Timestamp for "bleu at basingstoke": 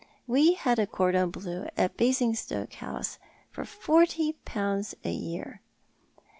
1.29-2.73